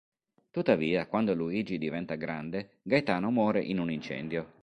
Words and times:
Tuttavia, 0.49 1.05
quando 1.05 1.35
Luigi 1.35 1.77
diventa 1.77 2.15
grande, 2.15 2.79
Gaetano 2.81 3.29
muore 3.29 3.61
in 3.61 3.77
un 3.77 3.91
incendio. 3.91 4.51